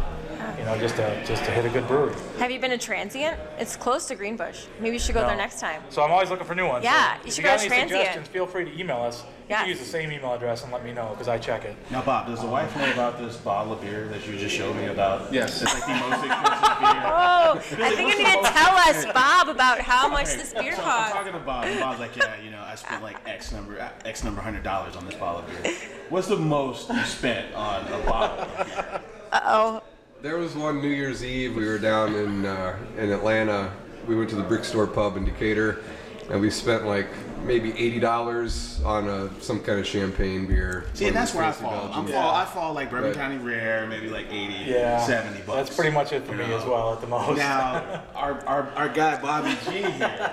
[0.58, 2.14] You know, just to just to hit a good brewery.
[2.40, 3.38] Have you been a Transient?
[3.58, 4.66] It's close to Greenbush.
[4.80, 5.82] Maybe you should go there next time.
[5.90, 6.84] So I'm always looking for new ones.
[6.84, 7.90] Yeah, So you if should you go got to any Transient.
[7.90, 9.24] suggestions, feel free to email us.
[9.50, 11.76] You can use the same email address and let me know because I check it.
[11.92, 14.76] Now, Bob, does the wife know about this bottle of beer that you just showed
[14.76, 15.32] me about?
[15.34, 15.62] Yes.
[15.62, 17.04] It's like the most expensive beer.
[17.46, 20.82] Oh, I think you need to tell us, Bob, about how much this beer So
[20.84, 23.92] I'm talking to Bob, and Bob's like, yeah, you know, I spent like X number,
[24.06, 25.74] X number hundred dollars on this bottle of beer.
[26.10, 29.02] What's the most you spent on a bottle of beer?
[29.34, 29.82] Oh,
[30.24, 31.54] There was one New Year's Eve.
[31.54, 33.74] We were down in uh, in Atlanta.
[34.08, 35.84] We went to the Brick Store pub in Decatur,
[36.30, 37.08] and we spent like
[37.44, 40.86] maybe eighty dollars on a, some kind of champagne beer.
[40.94, 41.74] See, and that's where I fall.
[41.74, 42.12] I'm Belgians.
[42.12, 42.36] fall.
[42.36, 43.18] I fall like Bourbon Right.
[43.18, 45.58] County Rare, maybe like 80, Yeah, 70 bucks.
[45.58, 46.58] That's pretty much it for you me know?
[46.58, 47.38] as well at the most.
[47.38, 50.32] Now, our, our, our guy Bobby G here.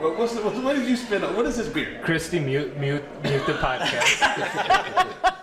[0.00, 1.36] What, what's the, what, what did you spend on?
[1.36, 2.00] What is this beer?
[2.02, 5.36] Christy, mute, mute, mute the podcast.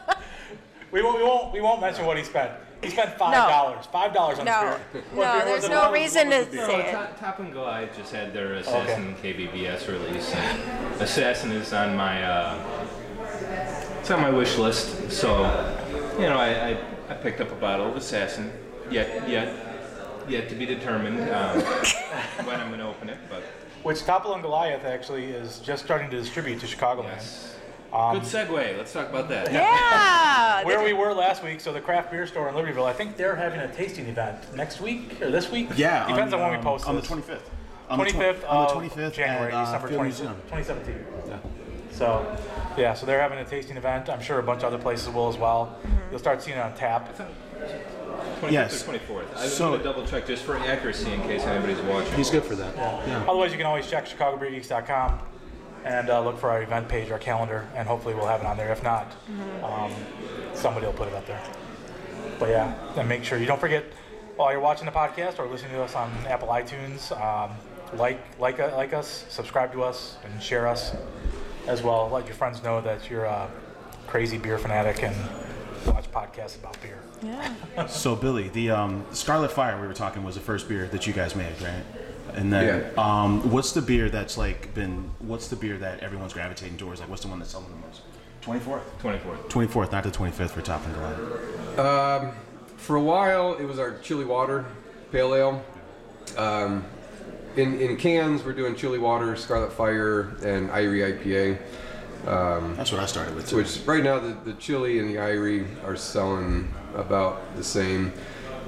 [0.92, 2.52] we won't we won't we won't mention what he spent.
[2.82, 3.86] He spent five dollars.
[3.88, 4.78] Five dollars on no.
[4.92, 5.04] this beer.
[5.14, 6.92] What No, beer there's no What reason to was say No, it.
[6.92, 10.34] Top, Toppling Goliath just had their Assassin KBBS release.
[10.34, 12.88] And Assassin is on my uh,
[14.00, 15.12] it's on my wish list.
[15.12, 15.42] So,
[16.18, 16.78] you know, I, I,
[17.10, 18.52] I picked up a bottle of Assassin.
[18.90, 19.56] Yet, yet,
[20.28, 21.60] yet to be determined um,
[22.46, 23.18] when I'm going to open it.
[23.30, 23.44] But
[23.84, 27.04] Which Toppling Goliath actually is just starting to distribute to Chicagoland.
[27.06, 27.56] yes.
[27.94, 28.78] Um, good segue.
[28.78, 29.52] Let's talk about that.
[29.52, 30.64] Yeah.
[30.66, 33.36] Where we were last week, so the craft beer store in Libertyville, I think they're
[33.36, 35.70] having a tasting event next week or this week.
[35.76, 37.10] Yeah, depends on, when we um, post on the this.
[37.12, 37.40] 25th.
[37.90, 41.06] On the 25th on the of 25th January, at, uh, December 20, 2017.
[41.28, 41.38] Yeah.
[41.92, 42.38] So,
[42.78, 44.10] yeah, so they're having a tasting event.
[44.10, 45.78] I'm sure a bunch of other places will as well.
[46.10, 47.14] You'll start seeing it on tap.
[47.18, 48.88] 25th Yes.
[48.88, 49.26] or 24th.
[49.36, 52.14] I'm So- going to double check just for accuracy in case anybody's watching.
[52.14, 52.78] He's good for that.
[53.28, 55.20] Otherwise, you can always check ChicagoBeerGeeks.com
[55.86, 58.58] and uh, look for our event page, our calendar, and hopefully we'll have it on
[58.58, 58.72] there.
[58.72, 59.12] If not,
[59.64, 59.92] um,
[60.54, 61.42] somebody will put it up there.
[62.40, 63.86] But yeah, and make sure you don't forget
[64.36, 67.52] while you're watching the podcast or listening to us on Apple iTunes, um,
[67.98, 70.94] like like uh, like us, subscribe to us, and share us
[71.68, 72.10] as well.
[72.10, 73.50] Let your friends know that you're a
[74.08, 75.16] crazy beer fanatic and
[75.88, 77.00] watch podcasts about beer.
[77.24, 77.54] Yeah.
[77.88, 81.14] So Billy, the um, Scarlet Fire we were talking was the first beer that you
[81.14, 81.84] guys made, right?
[82.34, 83.02] And then, Yeah.
[83.24, 85.12] um, what's the beer that's like been?
[85.20, 87.00] What's the beer that everyone's gravitating towards?
[87.02, 88.02] Like, what's the one that's selling the most?
[88.42, 88.82] Twenty fourth.
[89.04, 89.50] 24th.
[89.50, 91.86] Twenty fourth, not the twenty fifth for Top and Glen.
[91.88, 92.32] Um,
[92.78, 94.66] for a while, it was our chilly water
[95.12, 95.64] pale ale.
[96.38, 96.86] Um,
[97.58, 101.58] in in cans, we're doing chilly water, Scarlet Fire, and Irie IPA.
[102.78, 103.58] That's what I started with too.
[103.58, 108.14] Which right now the, the chili and the Irie are selling about the same.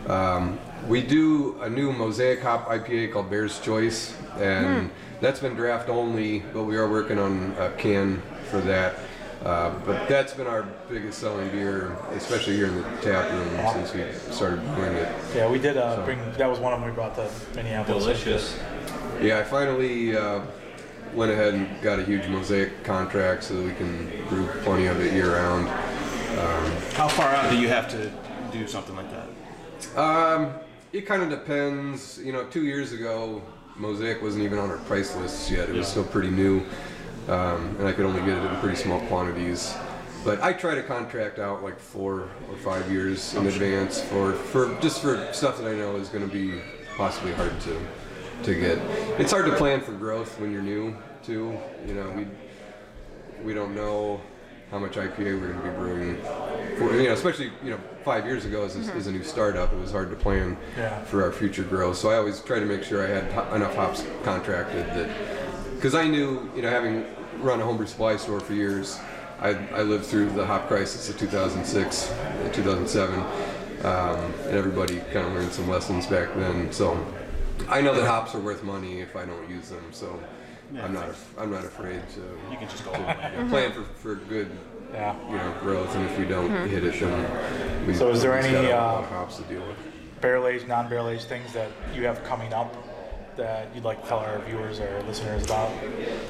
[0.07, 4.89] Um, we do a new mosaic hop IPA called Bear's Choice, and
[5.21, 8.95] that's been draft only, but we are working on a can for that.
[9.43, 13.93] Uh, but that's been our biggest selling beer, especially here in the tap room since
[13.93, 15.13] we started doing it.
[15.35, 16.19] Yeah, we did uh, So- bring.
[16.37, 18.03] That was one of them we brought to Minneapolis.
[18.05, 18.57] Delicious.
[19.21, 20.41] Yeah, I finally uh,
[21.13, 25.01] went ahead and got a huge mosaic contract so that we can brew plenty of
[25.01, 25.67] it year round.
[26.93, 28.11] How far out do you have to
[28.51, 29.99] do something like that?
[29.99, 30.53] Um,
[30.93, 32.19] it kind of depends.
[32.23, 33.41] You know, two years ago,
[33.75, 35.67] Mosaic wasn't even on our price lists yet.
[35.67, 36.59] It was still pretty new,
[37.27, 39.75] um, and I could only get it in pretty small quantities.
[40.23, 44.79] But I try to contract out like four or five years in advance for, for
[44.79, 46.61] just for stuff that I know is going to be
[46.95, 47.85] possibly hard to
[48.43, 48.77] to get.
[49.19, 51.57] It's hard to plan for growth when you're new too.
[51.87, 52.27] You know, we
[53.43, 54.21] we don't know
[54.71, 56.21] how much IPA we're going to be brewing.
[56.77, 59.71] For, you know, especially you know, five years ago as, a- as a new startup,
[59.73, 61.03] it was hard to plan Yeah.
[61.05, 61.97] for our future growth.
[61.97, 65.09] So I always try to make sure I had ho- enough hops contracted that,
[65.75, 67.05] because I knew, you know, having
[67.39, 68.99] run a homebrew supply store for years,
[69.39, 72.13] I, I lived through the hop crisis of 2006,
[72.53, 73.25] 2007, um,
[74.45, 76.71] and everybody kind of learned some lessons back then.
[76.71, 76.97] So
[77.67, 79.83] I know that hops are worth money if I don't use them.
[79.91, 80.19] So.
[80.81, 81.07] I'm not.
[81.09, 82.19] af- I'm not afraid to
[82.51, 82.93] You can just go.
[82.93, 84.49] to plan for, for good,
[84.93, 85.15] Yeah.
[85.29, 85.95] you know, growth.
[85.95, 87.93] And if we don't hit it, then we.
[87.93, 89.77] So is there we just any, got a lot uh, of hops to deal with?
[90.21, 92.75] Barrel aged, non barrel aged things that you have coming up
[93.35, 95.71] that you'd like to tell our viewers or listeners about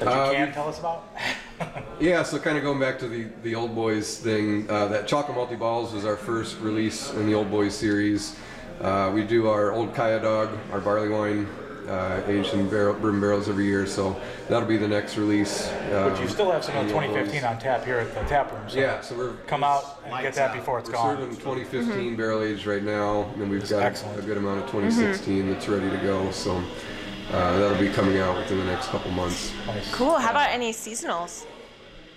[0.00, 1.08] you Um, can tell us about?
[2.00, 5.36] Yeah, so kind of going back to the, the Old Boys thing, uh, that Chocolate
[5.36, 8.36] Multi Balls was our first release in the Old Boys series.
[8.80, 11.46] Uh, we do our Old Kaya Dog, our barley wine,
[11.88, 14.18] uh, aged in barrel, bourbon barrels every year, so
[14.48, 15.68] that'll be the next release.
[15.90, 17.44] but you um, still have some of the the 2015 Boys.
[17.50, 18.62] on tap here at the tap room.
[18.68, 20.56] So Yeah, so we're come out and get that out.
[20.56, 21.16] before it's We're gone.
[21.16, 24.18] serving 2015 barrel aged right now, and we've got excellent.
[24.18, 26.30] a good amount of 2016 that's ready to go.
[26.30, 26.62] So
[27.32, 29.52] uh, that'll be coming out within the next couple months.
[29.66, 29.92] Nice.
[29.94, 30.16] Cool.
[30.18, 31.46] How about any seasonals?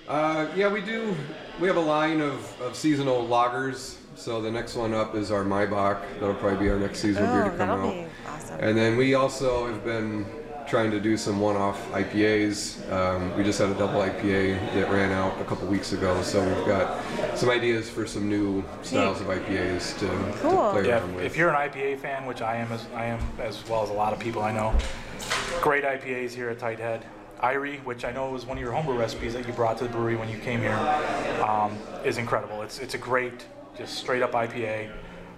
[0.08, 1.16] Uh, yeah, we do.
[1.60, 3.97] We have a line of, of seasonal lagers.
[4.18, 6.02] So the next one up is our Maibock.
[6.20, 7.94] That'll probably be our next seasonal beer Oh, to come that'll out.
[7.94, 8.60] be awesome.
[8.60, 10.26] And then we also have been
[10.68, 12.92] trying to do some one-off IPAs.
[12.92, 16.44] Um, we just had a double IPA that ran out a couple weeks ago, so
[16.44, 17.00] we've got
[17.38, 21.24] some ideas for some new styles of IPAs to, to play Yeah, around with.
[21.24, 23.94] if you're an IPA fan, which I am, as I am as well as a
[23.94, 24.76] lot of people I know,
[25.62, 27.06] great IPAs here at Tight Head.
[27.42, 29.90] Irie, which I know was one of your homebrew recipes that you brought to the
[29.92, 30.74] brewery when you came here,
[31.48, 32.64] um, is incredible.
[32.64, 33.46] It's it's a great,
[33.78, 34.90] just straight up IPA.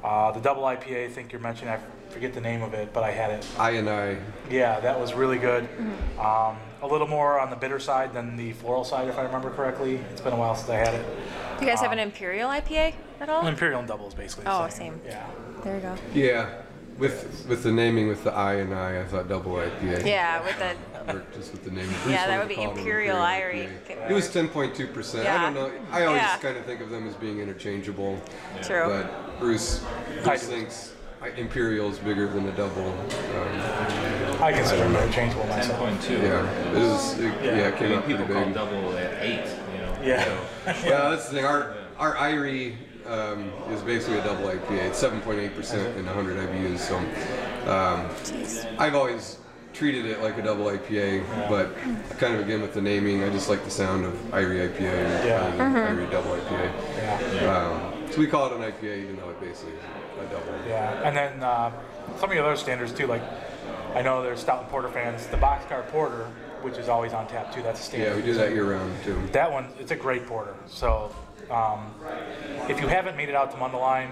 [0.03, 3.03] Uh, the double IPA, I think you're mentioning, I forget the name of it, but
[3.03, 3.45] I had it.
[3.57, 4.17] I and I,
[4.49, 5.67] Yeah, that was really good.
[6.17, 9.49] Um, a little more on the bitter side than the floral side, if I remember
[9.49, 9.95] correctly.
[10.11, 11.05] It's been a while since I had it.
[11.59, 13.45] Do you guys have an Imperial IPA at all?
[13.45, 14.93] Imperial and double is basically Oh, same.
[14.93, 15.01] same.
[15.05, 15.27] Yeah.
[15.65, 15.95] There you go.
[16.13, 16.49] yeah,
[16.99, 20.05] with with the naming with the I and I, I thought double IPA.
[20.05, 20.75] Yeah, with the
[21.35, 21.89] just with the name.
[22.07, 23.69] yeah, that would be Imperial Irie.
[23.89, 25.27] It was 10.2 percent.
[25.27, 25.71] I don't know.
[25.91, 26.37] I always Yeah.
[26.37, 28.21] kind of think of them as being interchangeable.
[28.61, 28.87] True.
[28.87, 29.83] But Bruce,
[30.23, 30.93] Bruce thinks
[31.37, 32.89] Imperial is bigger than a double.
[32.91, 35.79] Um, I consider them interchangeable myself.
[35.79, 36.21] 10.2.
[36.21, 37.19] yeah, it was.
[37.19, 38.53] It, yeah, it I came mean, out people call big.
[38.53, 39.97] double at eight, you know.
[40.03, 40.37] Yeah.
[40.83, 41.45] Yeah, that's the thing.
[41.45, 44.89] Our our Irie um, is basically a double IPA.
[44.89, 46.79] It's 7.8 percent in 100 IBUs.
[46.79, 46.97] So
[47.69, 48.09] um,
[48.79, 49.37] I've always
[49.73, 51.75] treated it like a double IPA, but
[52.17, 55.27] kind of again with the naming, I just like the sound of Irie IPA and
[55.27, 55.49] Yeah.
[55.55, 56.73] than Irie double IPA.
[56.97, 57.55] Yeah.
[57.55, 59.79] Um, so we call it an IPA, even though it basically is
[60.19, 60.51] a double.
[60.67, 61.71] Yeah, and then uh,
[62.19, 63.05] some of the other standards too.
[63.07, 63.21] Like
[63.95, 65.27] I know there's stout and porter fans.
[65.27, 66.25] The boxcar porter,
[66.61, 67.61] which is always on tap too.
[67.61, 68.09] That's a standard.
[68.09, 69.19] Yeah, we do that year round too.
[69.31, 70.55] That one, it's a great porter.
[70.67, 71.13] So
[71.51, 71.93] um,
[72.69, 74.09] if you haven't made it out to Mundelein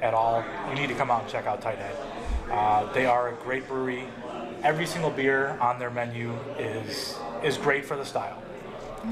[0.00, 1.96] at all, you need to come out and check out Tight Head.
[2.50, 4.04] Uh, they are a great brewery.
[4.62, 8.42] Every single beer on their menu is is great for the style.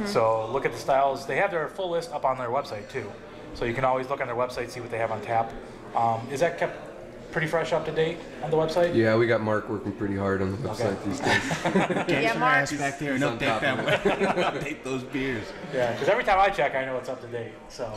[0.05, 1.27] So look at the styles.
[1.27, 3.11] They have their full list up on their website too.
[3.55, 5.53] So you can always look on their website, see what they have on tap.
[5.97, 6.88] Um, is that kept
[7.31, 8.95] pretty fresh, up to date on the website.
[8.95, 11.63] Yeah, we got Mark working pretty hard on the website these days.
[12.07, 12.57] Get Yeah, your Mark.
[12.57, 15.45] ass back there and He's on update top of that update those beers.
[15.75, 17.53] Yeah, because every time I check, I know it's up to date.
[17.69, 17.93] So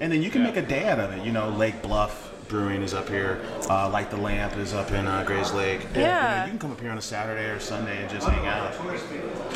[0.00, 1.24] And then you can make a day out of it.
[1.24, 3.40] You know, Lake Bluff Brewing is up here.
[3.70, 5.82] Uh, Light the Lamp is up in uh, Grayslake.
[5.94, 6.32] Yeah.
[6.34, 8.46] You, know, you can come up here on a Saturday or Sunday and just hang
[8.46, 8.74] out.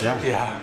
[0.03, 0.23] Yeah.
[0.25, 0.61] yeah,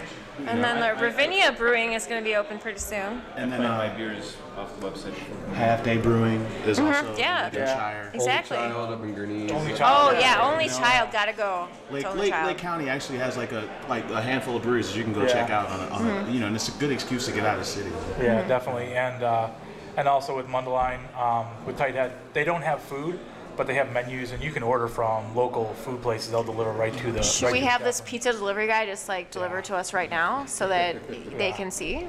[0.47, 3.21] And then the Ravinia Brewing is going to be open pretty soon.
[3.35, 5.13] And then Find my uh, beers off the website.
[5.53, 7.19] Half Day Brewing is also Mm-hmm.
[7.19, 7.47] yeah.
[7.47, 8.11] in Lincolnshire.
[8.13, 8.57] Exactly.
[8.57, 9.51] Only Child up in Gurnee.
[9.51, 11.67] only Oh yeah, only child gotta go.
[11.89, 12.47] Lake, only Lake, child.
[12.47, 15.21] Lake County actually has like a like a handful of breweries that you can go
[15.21, 15.27] Yeah.
[15.27, 16.29] check out on, a, on Mm-hmm.
[16.29, 17.89] a, you know, and it's a good excuse to get out of the city.
[18.21, 18.47] Yeah, Mm-hmm.
[18.49, 19.49] definitely, and uh,
[19.97, 23.17] and also with Mundelein, um, with Tight Head, they don't have food,
[23.55, 26.31] but they have menus, and you can order from local food places.
[26.31, 27.23] They'll deliver right to the.
[27.23, 30.45] Should right we have this pizza delivery guy just like deliver to us right now
[30.45, 30.97] so that
[31.37, 32.07] they can see?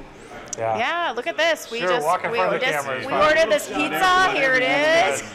[0.58, 0.78] Yeah.
[0.78, 1.70] Yeah, look at this.
[1.70, 4.30] We Sure, just walk in we, front of the just we ordered this pizza.
[4.32, 5.22] Here it is.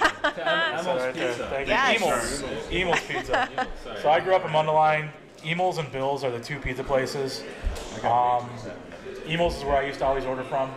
[0.82, 1.64] So right there.
[1.68, 2.42] Yes.
[2.42, 2.72] Emil's.
[2.72, 3.50] Emil's Pizza.
[4.02, 5.10] so I grew up in Mundelein.
[5.46, 7.44] Emil's and Bill's are the two pizza places.
[8.04, 8.50] Um,
[9.28, 10.72] Emil's is where I used to always order from.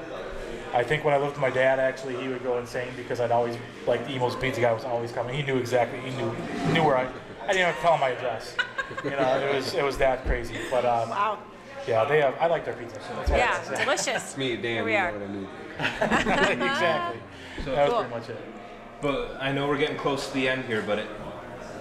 [0.74, 3.30] I think when I lived with my dad, actually, he would go insane because I'd
[3.30, 3.56] always
[3.86, 5.34] like the Emil's pizza guy was always coming.
[5.34, 6.00] He knew exactly.
[6.00, 6.34] He knew
[6.72, 7.08] knew where I.
[7.44, 8.56] I didn't have to tell him my address.
[9.04, 10.56] You know, it was it was that crazy.
[10.70, 11.38] But um, Wow.
[11.86, 12.34] yeah, they have.
[12.40, 12.96] I like their pizza.
[13.06, 13.84] So That's what I Yeah, can say.
[13.84, 14.36] delicious.
[14.38, 15.12] Me, Dan, Here we you are.
[15.12, 16.62] know what I need.
[16.70, 17.20] exactly.
[17.64, 18.04] That was Cool.
[18.04, 18.44] pretty much it.
[19.00, 21.06] But I know we're getting close to the end here, but it,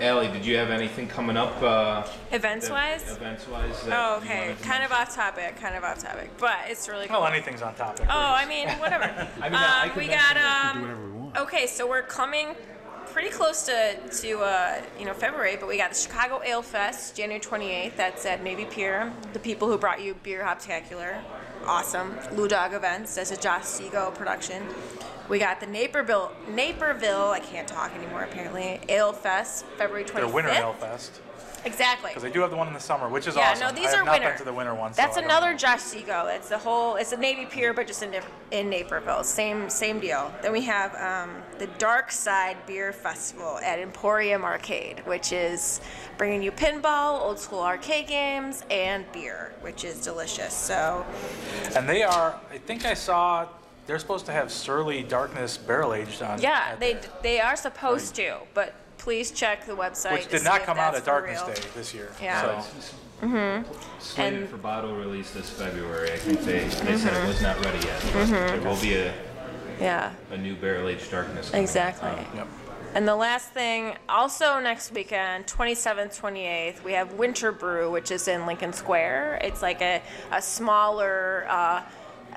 [0.02, 1.62] Allie, did you have anything coming up?
[1.62, 3.12] Uh, Events wise.
[3.12, 3.76] Events wise.
[3.90, 4.56] Oh, okay.
[4.62, 5.56] Kind of off topic.
[5.58, 7.22] Kind of off topic, but it's really cool.
[7.22, 8.08] Well, anything's on topic.
[8.10, 9.04] Oh, I mean, whatever.
[9.42, 10.74] I mean, I um, can we mention got it.
[10.74, 10.82] Do um.
[10.82, 11.38] whatever we want.
[11.38, 12.56] Okay, so we're coming
[13.14, 17.16] pretty close to to uh, you know February, but we got the Chicago Ale Fest,
[17.16, 17.96] January 28th.
[17.96, 19.14] That's at Navy Pier.
[19.34, 21.22] The people who brought you Beer Hoptacular,
[21.66, 22.18] awesome.
[22.34, 23.16] Lou Dog Events.
[23.16, 24.64] That's a Josh Seago production.
[25.30, 27.30] We got the Naperville, Naperville.
[27.32, 28.24] I can't talk anymore.
[28.24, 30.14] Apparently, Ale Fest, February 25th.
[30.16, 31.22] Their Winter Ale Fest.
[31.66, 32.10] Exactly.
[32.10, 33.68] Because they do have the one in the summer, which is Yeah, awesome.
[33.68, 34.30] no, these I are not winter.
[34.32, 34.92] been to the winter one.
[34.94, 35.54] so That's don't another.
[35.54, 36.36] Josh Seago.
[36.36, 36.96] It's the whole.
[36.98, 38.14] It's a Navy Pier, but just in
[38.52, 39.24] in Naperville.
[39.24, 40.30] Same same deal.
[40.42, 45.80] Then we have um, the Dark Side Beer Festival at Emporium Arcade, which is
[46.18, 50.54] bringing you pinball, old school arcade games, and beer, which is delicious.
[50.54, 51.06] So
[51.78, 52.38] And they are.
[52.52, 53.48] I think I saw.
[53.86, 56.42] They're supposed to have Surly Darkness barrel aged on.
[56.42, 60.14] yeah, they there, they are supposed to, but please check the website.
[60.14, 61.56] which did see not if come out that's at Darkness real.
[61.56, 62.10] Day this year.
[62.22, 62.62] Yeah.
[62.62, 62.80] So,
[64.00, 66.12] Slated And- for bottle release this February.
[66.12, 67.26] I think they, they said Mm-hmm.
[67.26, 68.02] it was not ready yet.
[68.14, 69.14] But There will be a,
[69.80, 70.12] Yeah.
[70.32, 71.50] a new barrel aged darkness.
[71.50, 71.64] coming.
[71.64, 72.10] Exactly.
[72.36, 72.48] yep.
[72.96, 78.28] And the last thing, also next weekend, 27th, 28th, we have Winter Brew, which is
[78.28, 79.40] in Lincoln Square.
[79.42, 81.82] It's like a, a smaller uh,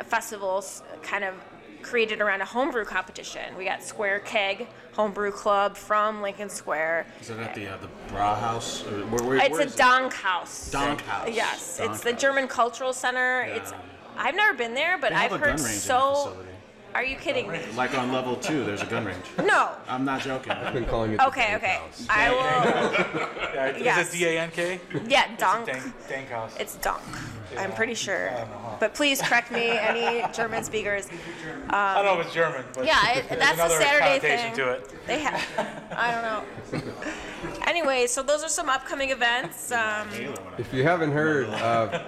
[0.04, 1.34] festival s- kind of
[1.82, 3.56] created around a homebrew competition.
[3.56, 7.06] We got Square Keg Homebrew Club from Lincoln Square.
[7.20, 8.82] Is it at the uh, the Brauhaus?
[9.10, 9.78] Where, where, It's where a is it?
[9.78, 10.70] Donk House.
[10.70, 11.28] Donk House.
[11.32, 13.42] Yes, Donk it's the German Cultural Center.
[13.42, 13.72] It's
[14.16, 16.36] I've never been there, but I've heard range in the so.
[16.96, 17.04] Facility.
[17.04, 17.60] Are you kidding me?
[17.76, 19.24] Like on level two, there's a gun range.
[19.44, 19.70] No.
[19.88, 20.52] I'm not joking.
[20.52, 21.74] I've been calling it Okay, Dank okay.
[21.76, 22.06] House.
[22.08, 23.54] I will.
[23.54, 24.14] Yeah, is Yes.
[24.14, 24.80] it D A N K?
[25.08, 25.66] Yeah, Donk.
[25.66, 26.56] Dank, Dank House.
[26.58, 27.02] It's Donk.
[27.58, 28.30] I'm pretty sure.
[28.30, 28.76] I don't know how.
[28.80, 31.06] But please correct me, any German speakers.
[31.70, 34.56] I don't know if it's German, but Yeah, it, that's a another Saturday connotation thing.
[34.56, 35.06] to it.
[35.06, 35.88] They have.
[35.92, 36.22] I don't
[36.82, 36.92] know.
[37.66, 39.72] anyway, so those are some upcoming events.
[39.72, 40.08] Um,
[40.58, 42.02] If you haven't heard, uh,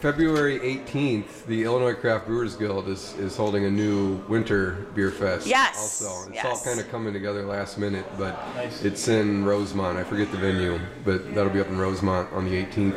[0.00, 5.44] February 18th, the Illinois Craft Brewers Guild is, is holding a new winter beer fest.
[5.46, 6.46] Yes, Also, it's yes.
[6.46, 8.84] all kind of coming together last minute, but Nice.
[8.84, 9.98] it's in Rosemont.
[9.98, 12.94] I forget the venue, but that'll be up in Rosemont on the 18th.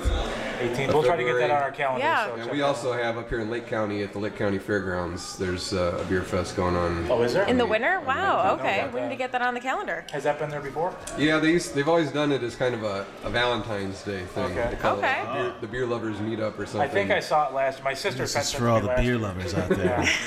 [0.62, 0.93] 18th.
[0.93, 2.06] We'll try to get that on our calendar.
[2.06, 2.26] Yeah.
[2.28, 2.67] So And we that out.
[2.69, 5.38] also have up here in Lake County at the Lake County Fairgrounds.
[5.38, 7.08] There's uh, a beer fest going on.
[7.10, 7.45] Oh, is there?
[7.47, 8.00] in the winter?
[8.02, 8.56] Wow.
[8.60, 10.06] Okay, we need to get that on the calendar.
[10.12, 10.95] Has that been there before?
[11.17, 14.45] Yeah, they used, they've always done it as kind of a, a Valentine's Day thing.
[14.58, 14.69] Okay.
[14.71, 15.21] They call Okay.
[15.21, 16.82] it the beer, the beer lovers meetup or something.
[16.82, 17.84] I think I saw it last.
[17.84, 19.17] My sister This is for all the beer year.
[19.17, 19.86] lovers out there.
[19.86, 20.10] Yeah.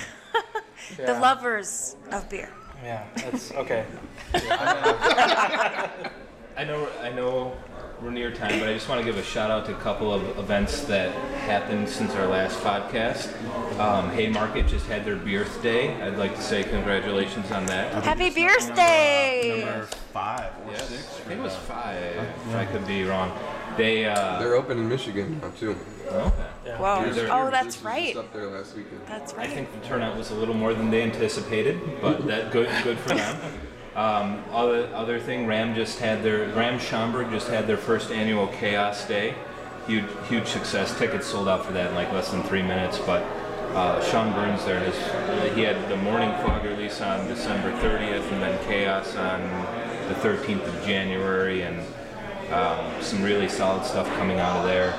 [0.98, 2.50] The lovers of beer.
[2.82, 3.86] Yeah, that's okay.
[6.56, 7.56] I know, I know
[8.02, 10.12] we're near time, but I just want to give a shout out to a couple
[10.12, 11.12] of events that
[11.46, 13.28] happened since our last podcast.
[13.78, 15.94] Um, Haymarket just had their birthday.
[16.02, 18.04] I'd like to say congratulations on that.
[18.04, 19.64] Happy birthday!
[19.64, 21.20] Number five or Yes, six.
[21.20, 21.96] I think it was five.
[22.48, 23.36] If I could be wrong.
[23.76, 24.04] They.
[24.06, 25.76] Uh, They're open in Michigan now too.
[26.06, 26.76] okay.
[26.78, 27.04] Wow.
[27.04, 28.16] Oh, that's Juice was right.
[28.16, 29.00] Up there last weekend.
[29.06, 32.68] That's I think the turnout was a little more than they anticipated, but that good
[32.84, 33.36] good for them.
[33.96, 38.48] Um, other other thing, Ram just had their Ram Schaumburg just had their first annual
[38.48, 39.34] Chaos Day.
[39.86, 40.96] Huge huge success.
[40.98, 42.98] Tickets sold out for that in like less than three minutes.
[42.98, 43.22] But
[43.74, 48.42] uh, Sean Burns there has he had the Morning Fog release on December 30th, and
[48.42, 49.40] then Chaos on
[50.08, 51.78] the 13th of January, and
[52.52, 54.92] um, some really solid stuff coming out of there.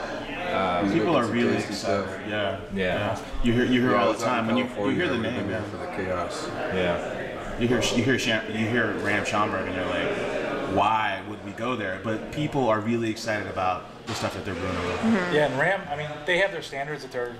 [0.86, 1.76] He's People are really excited.
[1.76, 2.20] stuff.
[2.30, 2.60] Yeah.
[2.74, 3.20] Yeah.
[3.44, 5.48] You hear you hear Yeah, all the time when you, you hear the name, been
[5.50, 5.70] there man.
[5.70, 6.48] for the chaos.
[6.74, 7.15] Yeah.
[7.60, 11.52] You hear you hear Sham, you hear Ram Schaumburg and you're like, why would we
[11.52, 12.02] go there?
[12.04, 14.76] But people are really excited about the stuff that they're brewing.
[14.76, 15.34] over there.
[15.34, 17.36] Yeah, and Ram, I mean, they have their standards that they're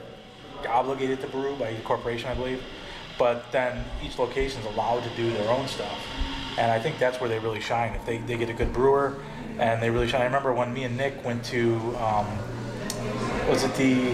[0.70, 2.64] obligated to brew by the corporation, I believe.
[3.20, 6.00] But then each location is allowed to do their own stuff.
[6.58, 7.94] And I think that's where they really shine.
[7.94, 9.18] If they, they get a good brewer
[9.60, 10.22] and they really shine.
[10.22, 12.28] I remember when me and Nick went to, um,
[13.50, 14.14] was it the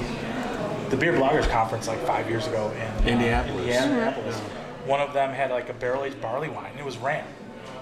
[0.89, 3.56] the Beer Bloggers Conference like five years ago in Indianapolis.
[3.56, 4.36] uh, Indianapolis.
[4.36, 4.41] Indianapolis.
[4.86, 6.74] One of them had like a barrel aged barley wine.
[6.78, 7.26] It was Ram.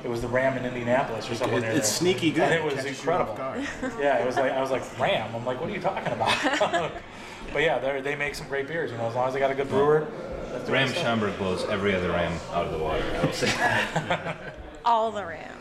[0.03, 1.57] It was the Ram in Indianapolis or something.
[1.57, 1.97] It- near it's there.
[2.13, 2.43] sneaky good.
[2.43, 3.35] And it was catches incredible.
[3.99, 5.35] Yeah, it was like I was like Ram.
[5.35, 6.91] I'm like, what are you talking about?
[7.53, 8.91] but yeah, they they make some great beers.
[8.91, 10.07] You know, as long as they got a good brewer.
[10.51, 10.97] that's the Ram good.
[10.97, 13.03] Schaumburg blows every other Ram out of the water.
[13.21, 14.35] I will say.
[14.85, 15.55] All the Rams.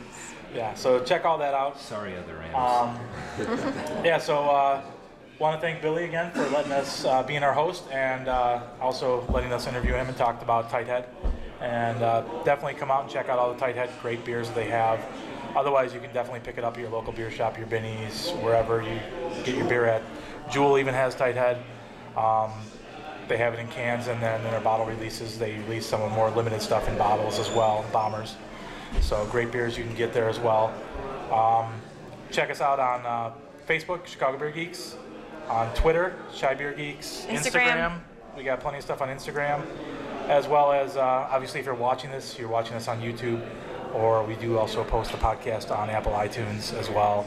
[0.54, 1.78] Yeah, so check all that out.
[1.78, 2.54] Sorry, other Rams.
[2.54, 4.80] Um, yeah, so uh,
[5.38, 9.26] want to thank Billy again for letting us uh, being our host and uh, also
[9.30, 11.04] letting us interview him and talked about Tighthead.
[11.60, 15.04] And uh, definitely come out and check out all the Tighthead great beers they have.
[15.56, 18.82] Otherwise, you can definitely pick it up at your local beer shop, your Binny's, wherever
[18.82, 19.00] you
[19.44, 20.02] get your beer at.
[20.52, 21.60] Jewel even has Tighthead.
[22.16, 22.52] Um,
[23.28, 26.10] they have it in cans, and then in their bottle releases, they release some of
[26.10, 28.36] the more limited stuff in bottles as well, bombers.
[29.00, 30.72] So great beers you can get there as well.
[31.30, 31.72] Um,
[32.30, 33.32] check us out on uh,
[33.68, 34.96] Facebook, Chicago Beer Geeks,
[35.48, 38.00] on Twitter, Chi Beer Geeks, Instagram.
[38.36, 39.62] We got plenty of stuff on Instagram,
[40.28, 41.00] as well as uh,
[41.30, 43.42] obviously if you're watching this, you're watching this on YouTube,
[43.94, 47.26] or we do also post the podcast on Apple iTunes as well.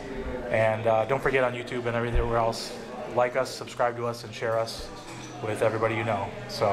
[0.50, 2.74] And uh, don't forget on YouTube and everywhere else,
[3.16, 4.88] like us, subscribe to us, and share us
[5.44, 6.28] with everybody you know.
[6.48, 6.68] So,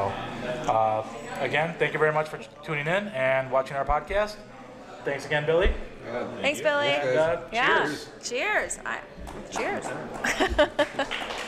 [0.66, 1.06] uh,
[1.40, 4.36] again, thank you very much for tuning in and watching our podcast.
[5.04, 5.72] Thanks again, Billy.
[6.04, 6.26] Yeah.
[6.42, 6.88] Thanks, Billy.
[6.88, 7.40] Thanks, uh.
[7.52, 7.86] Yeah.
[7.86, 8.08] cheers.
[8.22, 8.78] Cheers.
[8.84, 9.00] I,
[9.50, 9.86] cheers.